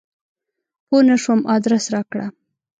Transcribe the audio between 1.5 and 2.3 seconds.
ادرس راکړه!